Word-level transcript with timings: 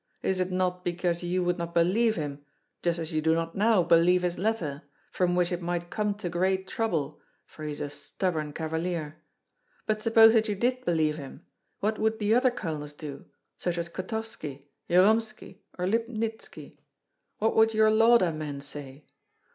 Is 0.23 0.39
it 0.39 0.49
not 0.51 0.83
because 0.83 1.21
you 1.21 1.43
would 1.43 1.59
not 1.59 1.75
believe 1.75 2.15
him, 2.15 2.43
just 2.81 2.97
as 2.97 3.13
you 3.13 3.21
do 3.21 3.35
not 3.35 3.53
now 3.55 3.83
believe 3.83 4.23
his 4.23 4.39
letter, 4.39 4.81
from 5.11 5.35
which 5.35 5.51
it 5.51 5.61
might 5.61 5.91
come 5.91 6.15
to 6.15 6.27
great 6.27 6.67
trouble, 6.67 7.19
for 7.45 7.63
he 7.63 7.71
is 7.71 7.79
a 7.79 7.91
stubborn 7.91 8.51
cavalier. 8.51 9.17
But 9.85 10.01
suppose 10.01 10.33
that 10.33 10.47
you 10.47 10.55
did 10.55 10.83
believe 10.85 11.17
him, 11.17 11.45
what 11.81 11.99
would 11.99 12.17
the 12.17 12.33
other 12.33 12.49
colonels 12.49 12.95
do, 12.95 13.25
such 13.59 13.77
as 13.77 13.89
Kotovski, 13.89 14.65
Jyromski, 14.89 15.59
or 15.77 15.85
Lipnitski? 15.85 16.79
What 17.37 17.55
would 17.55 17.75
your 17.75 17.91
Lauda 17.91 18.31
men 18.33 18.59
say? 18.59 19.05